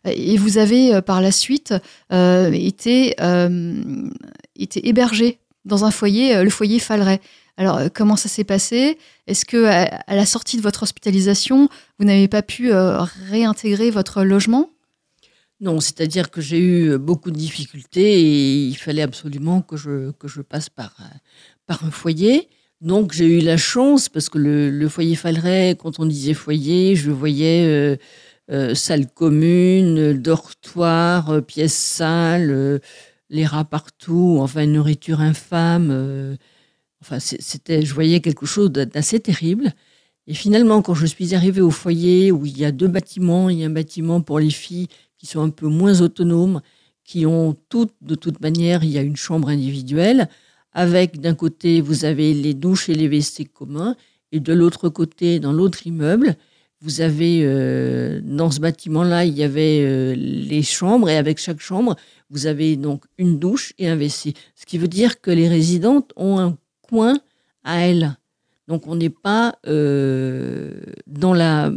[0.05, 1.72] Et vous avez par la suite
[2.11, 3.14] été,
[4.59, 7.21] euh, été hébergé dans un foyer, euh, le foyer Falleret.
[7.59, 8.99] Alors, euh, comment ça s'est passé?
[9.27, 14.23] Est-ce que à, la sortie de votre hospitalisation, vous n'avez pas pu euh, réintégrer votre
[14.23, 14.71] logement?
[15.61, 20.29] Non, c'est-à-dire que j'ai eu beaucoup de difficultés et il fallait absolument que je, que
[20.29, 20.95] je passe par,
[21.66, 22.49] par un foyer.
[22.83, 27.11] Donc j'ai eu la chance parce que le, foyer Falleret, quand on disait foyer, je
[27.11, 27.99] voyais
[28.75, 32.83] salle commune, dortoir, pièce sale,
[33.31, 35.89] les rats partout, enfin une nourriture infâme.
[35.91, 36.37] euh,
[37.03, 39.73] Enfin, c'était, je voyais quelque chose d'assez terrible.
[40.27, 43.59] Et finalement, quand je suis arrivée au foyer où il y a deux bâtiments, il
[43.59, 46.62] y a un bâtiment pour les filles qui sont un peu moins autonomes,
[47.05, 50.29] qui ont toutes, de toute manière, il y a une chambre individuelle,
[50.73, 53.95] avec d'un côté, vous avez les douches et les WC communs,
[54.33, 56.35] et de l'autre côté, dans l'autre immeuble,
[56.81, 61.61] vous avez, euh, dans ce bâtiment-là, il y avait euh, les chambres, et avec chaque
[61.61, 61.97] chambre,
[62.31, 64.35] vous avez donc une douche et un WC.
[64.55, 67.19] Ce qui veut dire que les résidentes ont un coin
[67.65, 68.17] à elles.
[68.69, 71.73] Donc on n'est pas euh, dans la,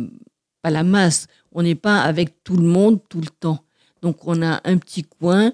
[0.62, 3.64] pas la masse, on n'est pas avec tout le monde tout le temps.
[4.02, 5.52] Donc on a un petit coin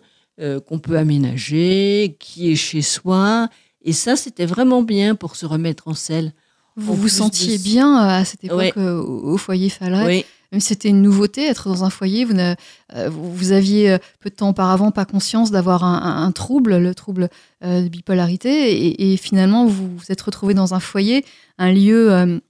[0.67, 3.47] qu'on peut aménager, qui est chez soi.
[3.81, 6.33] Et ça, c'était vraiment bien pour se remettre en selle.
[6.75, 9.69] Vous vous sentiez bien euh, à cette époque au foyer
[10.05, 10.25] Oui,
[10.59, 12.25] c'était une nouveauté, être dans un foyer.
[12.25, 16.95] Vous, euh, vous aviez euh, peu de temps auparavant pas conscience d'avoir un, trouble, le
[16.95, 17.29] trouble
[17.63, 21.25] euh, de bipolarité, et, finalement vous vous êtes retrouvé dans un foyer,
[21.57, 22.41] un lieu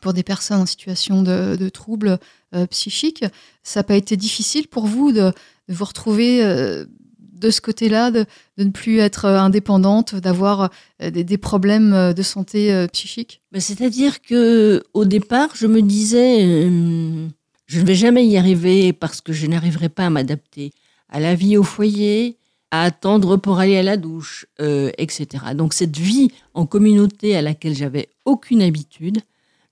[0.00, 2.18] pour des personnes en situation de, de trouble
[2.70, 3.24] psychique.
[3.62, 5.32] Ça n'a pas été difficile pour vous de,
[5.68, 6.40] vous retrouver
[7.38, 8.26] de ce côté-là, de,
[8.58, 10.70] ne plus être indépendante, d'avoir
[11.00, 16.42] des, problèmes de santé psychique ben, C'est-à-dire que au départ, je me disais,
[17.66, 20.72] je ne vais jamais y arriver parce que je n'arriverai pas à m'adapter
[21.08, 22.38] à la vie au foyer,
[22.70, 25.44] à attendre pour aller à la douche, euh, etc.
[25.54, 29.20] Donc cette vie en communauté à laquelle j'avais aucune habitude,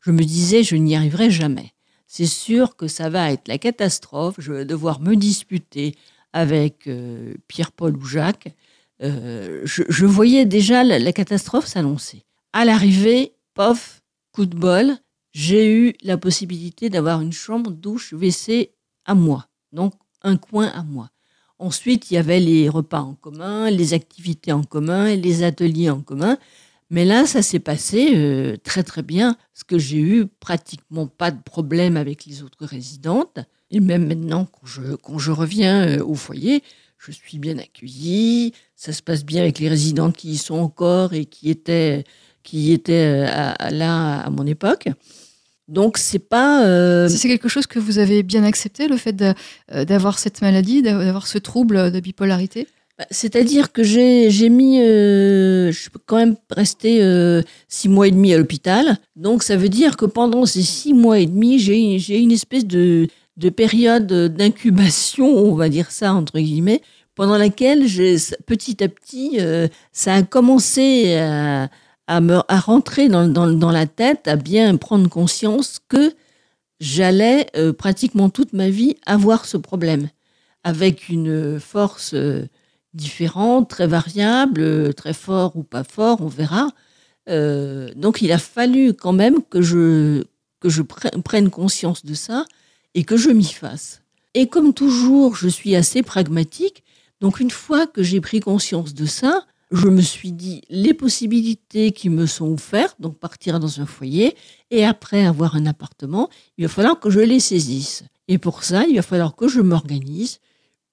[0.01, 1.73] je me disais je n'y arriverai jamais.
[2.07, 5.95] C'est sûr que ça va être la catastrophe, je vais devoir me disputer
[6.37, 8.55] avec euh, Pierre-Paul ou Jacques.
[9.03, 12.25] Euh, je, voyais déjà la, la catastrophe s'annoncer.
[12.53, 14.97] À l'arrivée, pof, coup de bol,
[15.33, 18.71] j'ai eu la possibilité d'avoir une chambre, douche, WC
[19.07, 19.49] à moi.
[19.73, 21.09] Donc, un coin à moi.
[21.59, 26.03] Ensuite, il y avait les repas en commun, les activités en commun, les ateliers en
[26.03, 26.37] commun.
[26.91, 31.31] Mais là, ça s'est passé euh, très très bien, parce que j'ai eu pratiquement pas
[31.31, 33.41] de problème avec les autres résidentes.
[33.71, 36.63] Et même maintenant, quand je, quand je reviens euh, au foyer,
[36.99, 38.53] je suis bien accueillie.
[38.77, 42.05] Ça se passe bien avec les résidentes qui y sont encore et qui étaient,
[42.45, 44.89] qui étaient euh, là à mon époque.
[45.67, 47.09] Donc c'est pas.
[47.09, 49.17] C'est quelque chose que vous avez bien accepté, le fait
[49.69, 52.69] d'avoir cette maladie, d'avoir ce trouble de bipolarité?
[52.99, 57.01] Bah, c'est-à-dire que j'ai mis, euh, je peux quand même rester
[57.69, 58.99] six mois et demi à l'hôpital.
[59.17, 63.09] Donc ça veut dire que pendant ces six mois et demi, j'ai une espèce de,
[63.37, 66.81] de période d'incubation, on va dire ça entre guillemets,
[67.15, 67.85] pendant laquelle
[68.47, 69.39] petit à petit,
[69.93, 71.69] ça a commencé à
[72.07, 76.15] à, me, à rentrer dans, dans, dans, la tête, à bien prendre conscience que
[76.81, 80.09] j'allais euh, pratiquement toute ma vie avoir ce problème,
[80.65, 82.15] avec une force
[82.97, 86.69] euh, différente, très variable, euh, très fort ou pas fort, on verra.
[87.97, 90.25] donc il a fallu quand même que je,
[90.61, 92.45] que je prenne conscience de ça
[92.95, 94.03] et que je m'y fasse.
[94.35, 96.85] Et comme toujours, je suis assez pragmatique.
[97.21, 101.91] Donc une fois que j'ai pris conscience de ça, je me suis dit les possibilités
[101.93, 104.37] qui me sont offertes, donc partir dans un foyer,
[104.71, 106.29] et après avoir un appartement,
[106.59, 108.05] il va falloir que je les saisisse.
[108.29, 110.39] Et pour ça, il va falloir que je m'organise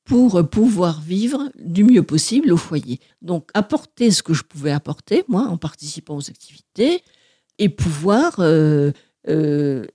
[0.05, 2.99] pour pouvoir vivre du mieux possible au foyer.
[3.21, 7.01] Donc apporter ce que je pouvais apporter, moi, en participant aux activités,
[7.59, 8.91] et pouvoir euh,
[9.27, 9.85] euh,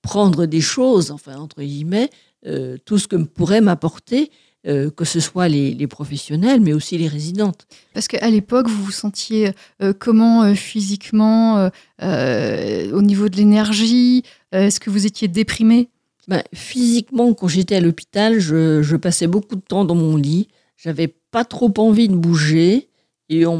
[0.00, 2.10] prendre des choses, enfin, entre guillemets,
[2.46, 4.30] euh, tout ce que pourrait m'apporter
[4.64, 7.66] que ce soit les, professionnels, mais aussi les résidentes.
[7.94, 9.50] Parce qu'à l'époque, vous vous sentiez
[9.98, 11.68] comment physiquement,
[12.00, 14.22] au niveau de l'énergie
[14.52, 15.88] Est-ce que vous étiez déprimé
[16.32, 20.48] ben, Physiquement, quand j'étais à l'hôpital, je, passais beaucoup de temps dans mon lit.
[20.76, 22.88] J'avais pas trop envie de bouger
[23.28, 23.58] et on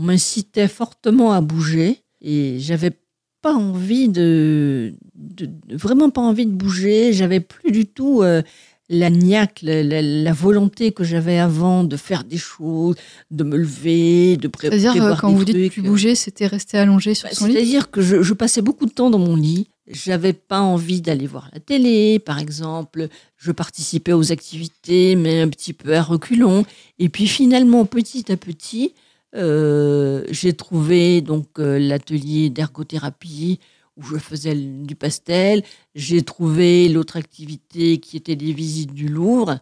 [0.00, 2.92] m'incitait fortement à bouger et j'avais
[3.42, 4.92] pas envie de,
[5.70, 7.12] vraiment pas envie de bouger.
[7.12, 8.22] J'avais plus du tout
[8.90, 12.96] la niaque, la, volonté que j'avais avant de faire des choses,
[13.30, 14.80] de me lever, de préparer.
[14.80, 17.52] C'est-à-dire, euh, quand vous dites plus bouger, c'était rester allongé sur bah, son lit?
[17.52, 19.68] C'est-à-dire que je, passais beaucoup de temps dans mon lit.
[19.92, 23.08] J'avais pas envie d'aller voir la télé, par exemple.
[23.36, 26.64] Je participais aux activités, mais un petit peu à reculons.
[27.00, 28.94] Et puis finalement, petit à petit,
[29.34, 33.58] euh, j'ai trouvé donc euh, l'atelier d'ergothérapie
[33.96, 35.64] où je faisais du pastel.
[35.96, 39.58] J'ai trouvé l'autre activité qui était des visites du Louvre.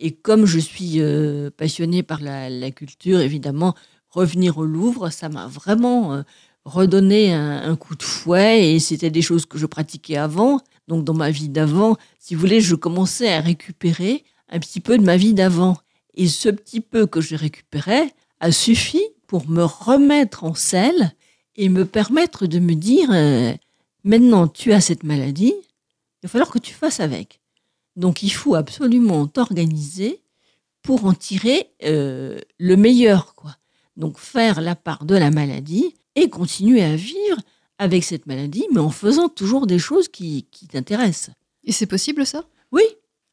[0.00, 3.76] Et comme je suis euh, passionnée par la, culture, évidemment,
[4.08, 6.24] revenir au Louvre, ça m'a vraiment
[6.64, 8.72] redonné un, coup de fouet.
[8.74, 10.60] Et c'était des choses que je pratiquais avant.
[10.88, 14.98] Donc dans ma vie d'avant, si vous voulez, je commençais à récupérer un petit peu
[14.98, 15.76] de ma vie d'avant.
[16.14, 21.12] Et ce petit peu que je récupérais a suffi pour me remettre en selle
[21.56, 23.52] et me permettre de me dire euh,
[24.02, 27.40] maintenant tu as cette maladie, il va falloir que tu fasses avec.
[27.96, 30.22] Donc il faut absolument t'organiser
[30.82, 33.56] pour en tirer euh, le meilleur, quoi.
[33.96, 37.38] Donc faire la part de la maladie et continuer à vivre
[37.78, 41.30] avec cette maladie, mais en faisant toujours des choses qui, qui t'intéressent.
[41.64, 42.44] Et c'est possible ça?
[42.72, 42.82] Oui,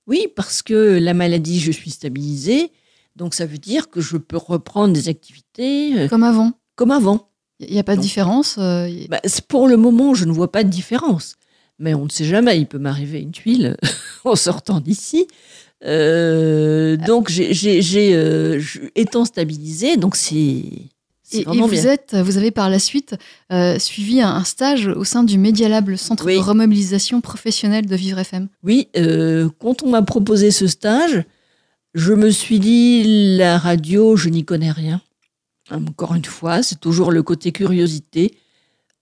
[0.08, 2.72] oui, parce que la maladie, je suis stabilisée,
[3.16, 6.54] donc ça veut dire que je peux reprendre des activités euh, Comme avant?
[6.76, 7.30] comme avant.
[7.60, 10.64] Il n'y a pas de différence euh, Bah, pour le moment, je ne vois pas
[10.64, 11.36] de différence.
[11.80, 13.76] Mais on ne sait jamais, il peut m'arriver une tuile
[14.26, 15.28] en sortant d'ici.
[15.84, 20.64] Euh, donc, j'ai, j'ai, j'ai, euh, je- étant stabilisé, donc c'est
[21.34, 21.84] Et, vous, bien.
[21.84, 23.16] êtes, vous avez par la suite
[23.52, 26.36] euh, suivi un, un stage au sein du Media Lab, le centre Oui.
[26.36, 28.48] de remobilisation professionnelle de Vivre FM.
[28.64, 31.24] Oui, euh, quand on m'a proposé ce stage,
[31.94, 35.02] je me suis dit, la radio, je n'y connais rien.
[35.70, 38.38] Encore une fois, c'est toujours le côté curiosité.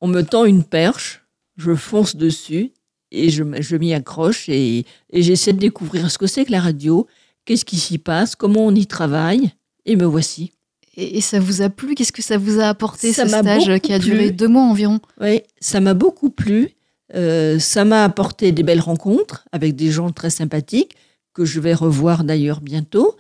[0.02, 1.24] On me tend une perche,
[1.58, 2.72] je fonce dessus
[3.12, 3.44] et je,
[3.76, 7.06] m'y accroche et, et j'essaie de découvrir ce que c'est que la radio,
[7.46, 9.52] qu'est-ce qui s'y passe, comment on y travaille,
[9.86, 10.52] et me voici.
[10.98, 11.96] Et, et ça vous a plu?
[11.96, 14.12] Qu'est-ce que ça vous a apporté Ça ce stage qui a plu.
[14.12, 15.00] duré deux mois environ?
[15.20, 16.70] Oui, ça m'a beaucoup plu.
[17.14, 20.96] Euh, ça m'a apporté des belles rencontres avec des gens très sympathiques
[21.34, 23.16] que je vais revoir d'ailleurs bientôt.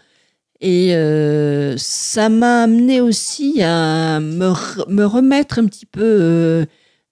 [0.61, 6.65] Et euh, ça m'a amené aussi à me, re- me remettre un petit peu,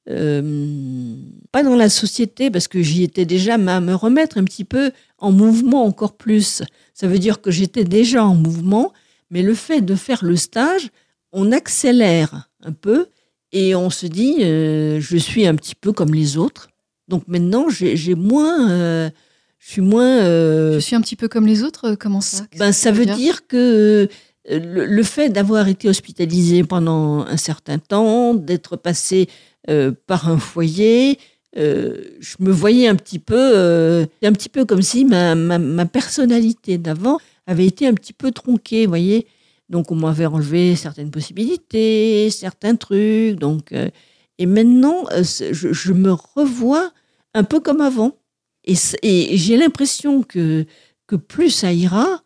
[0.10, 1.16] euh,
[1.52, 4.64] pas dans la société parce que j'y étais déjà, mais à me remettre un petit
[4.64, 6.64] peu en mouvement encore plus.
[6.94, 8.94] Ça veut dire que j'étais déjà en mouvement,
[9.34, 10.86] mais le fait de faire le stage,
[11.32, 13.08] on accélère un peu
[13.52, 16.70] et on se dit, euh, je suis un petit peu comme les autres.
[17.08, 19.10] Donc maintenant, j'ai moins, euh,
[19.60, 20.20] je suis moins.
[20.22, 22.46] euh, Je suis un petit peu comme les autres Comment ça?
[22.60, 24.08] Ben, ça veut dire que
[24.50, 29.28] le, le fait d'avoir été hospitalisé pendant un certain temps, d'être passé
[30.08, 31.18] par un foyer,
[31.58, 35.60] euh, je me voyais un petit peu, euh, un petit peu comme si ma, ma,
[35.60, 39.28] ma personnalité d'avant avait été un petit peu tronquée, vous voyez.
[39.70, 43.38] Donc on m'avait enlevé certaines possibilités, certains trucs.
[43.38, 43.90] Donc euh,
[44.38, 46.92] et maintenant, euh, je, me revois
[47.34, 48.18] un peu comme avant.
[48.66, 48.76] Et,
[49.38, 50.66] j'ai l'impression que
[51.06, 52.24] que plus ça ira,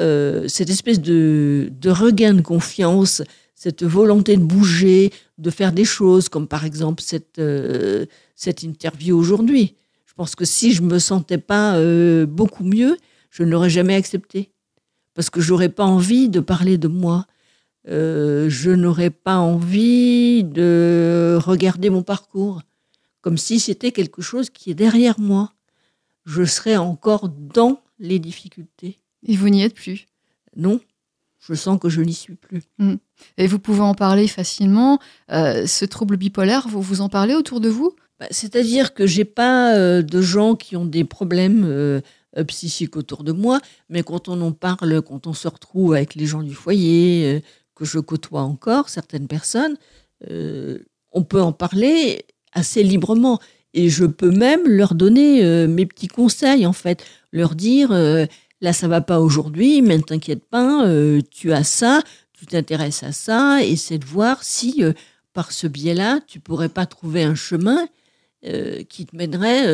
[0.00, 3.22] euh, cette espèce de, regain de confiance,
[3.54, 7.40] cette volonté de bouger, de faire des choses, comme par exemple cette,
[8.34, 9.74] cette interview aujourd'hui.
[10.06, 11.78] Je pense que si je me sentais pas
[12.24, 12.96] beaucoup mieux,
[13.36, 14.50] je ne l'aurais jamais accepté.
[15.12, 17.26] Parce que j'aurais pas envie de parler de moi.
[17.86, 22.62] Euh, je n'aurais pas envie de regarder mon parcours
[23.20, 25.52] comme si c'était quelque chose qui est derrière moi.
[26.24, 28.96] Je serais encore dans les difficultés.
[29.26, 30.06] Et vous n'y êtes plus?
[30.56, 30.80] Non,
[31.38, 32.62] je sens que je n'y suis plus.
[33.36, 34.98] Et vous pouvez en parler facilement.
[35.30, 37.94] Euh, ce trouble bipolaire, vous vous en parlez autour de vous?
[38.18, 42.00] Bah, C'est-à-dire que j'ai pas euh, de gens qui ont des problèmes euh,
[42.36, 46.14] euh, psychiques autour de moi, mais quand on en parle, quand on se retrouve avec
[46.14, 47.40] les gens du foyer, euh,
[47.74, 49.76] que je côtoie encore, certaines personnes,
[50.30, 50.78] euh,
[51.12, 53.38] on peut en parler assez librement.
[53.74, 57.04] Et je peux même leur donner mes petits conseils, en fait.
[57.32, 60.88] Leur dire, là, ça va pas aujourd'hui, mais ne t'inquiète pas,
[61.30, 62.00] tu as ça,
[62.32, 64.82] tu t'intéresses à ça, essaie de voir si,
[65.34, 67.86] par ce biais-là, tu pourrais pas trouver un chemin
[68.88, 69.66] qui te mènerait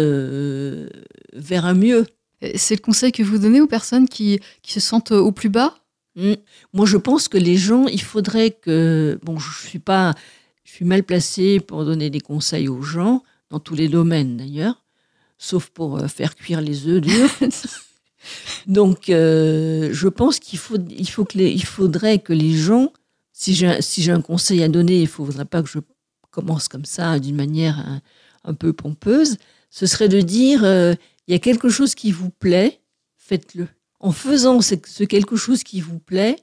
[1.32, 2.06] vers un mieux.
[2.42, 5.48] Et C'est le conseil que vous donnez aux personnes qui, qui se sentent au plus
[5.48, 5.74] bas?
[6.16, 6.34] Mm.
[6.74, 9.18] Moi, je pense que les gens, il faudrait que.
[9.22, 10.14] Bon, je suis pas.
[10.64, 14.82] Je suis mal placée pour donner des conseils aux gens, dans tous les domaines d'ailleurs,
[15.38, 17.30] sauf pour euh, faire cuire les œufs durs.
[18.66, 22.92] Donc, euh, je pense qu'il faut, il faut que les- il faudrait que les gens,
[23.32, 25.78] si j'ai, un- si j'ai un conseil à donner, il ne faudrait pas que je
[26.30, 28.00] commence comme ça, d'une manière un,
[28.44, 29.36] un peu pompeuse.
[29.70, 30.94] Ce serait de dire, euh,
[31.26, 32.80] il y a quelque chose qui vous plaît,
[33.16, 33.68] faites-le.
[34.00, 36.36] En faisant ce, quelque chose qui vous plaît,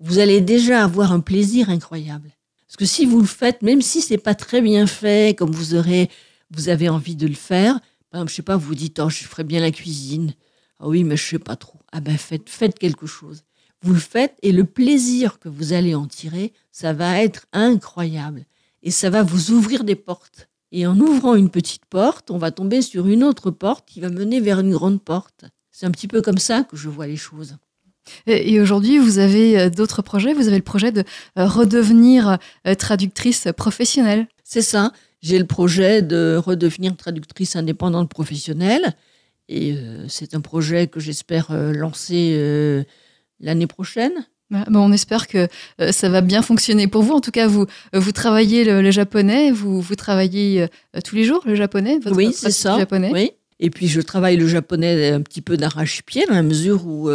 [0.00, 2.30] vous allez déjà avoir un plaisir incroyable.
[2.66, 5.74] Parce que si vous le faites, même si c'est pas très bien fait, comme vous
[5.74, 6.10] aurez,
[6.50, 9.24] vous avez envie de le faire, par exemple, je sais pas, vous dites, oh, je
[9.24, 10.34] ferais bien la cuisine.
[10.78, 11.78] Ah oui, mais je sais pas trop.
[11.92, 13.42] Ah ben, faites, faites quelque chose.
[13.82, 18.44] Vous le faites et le plaisir que vous allez en tirer, ça va être incroyable.
[18.82, 20.47] Et ça va vous ouvrir des portes.
[20.72, 24.10] Et en ouvrant une petite porte, on va tomber sur une autre porte qui va
[24.10, 25.44] mener vers une grande porte.
[25.70, 27.56] C'est un petit peu comme ça que je vois les choses.
[28.26, 30.32] Et, aujourd'hui, vous avez euh, d'autres projets?
[30.32, 31.04] Vous avez le projet de
[31.38, 34.26] euh, redevenir euh, traductrice professionnelle.
[34.44, 34.92] C'est ça.
[35.20, 38.94] J'ai le projet de redevenir traductrice indépendante professionnelle.
[39.48, 39.76] Et
[40.08, 42.84] c'est un projet que j'espère lancer
[43.40, 44.26] l'année prochaine.
[44.50, 45.46] Bah, bah, on espère que
[45.80, 47.12] euh, ça va bien fonctionner pour vous.
[47.12, 51.24] En tout cas, vous, euh, vous travaillez le, japonais, vous, vous travaillez euh, tous les
[51.24, 52.78] jours le japonais votre Oui, c'est ça.
[52.78, 53.10] Japonais.
[53.12, 53.32] Oui.
[53.60, 57.10] Et puis je travaille le japonais un petit peu d'arrache-pied, à mesure où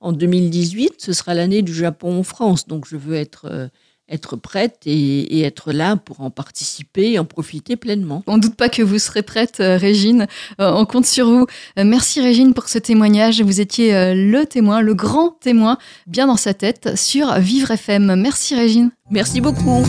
[0.00, 2.68] en 2018, ce sera l'année du Japon en France.
[2.68, 3.70] Donc je veux être
[4.08, 8.22] être prête et, être là pour en participer et en profiter pleinement.
[8.26, 10.26] On ne doute pas que vous serez prête, euh, Régine.
[10.60, 11.46] Euh, on compte sur vous.
[11.78, 13.40] Euh, merci, Régine, pour ce témoignage.
[13.42, 18.14] Vous étiez le témoin, le grand témoin, bien dans sa tête, sur Vivre FM.
[18.16, 18.90] Merci, Régine.
[19.10, 19.84] Merci beaucoup.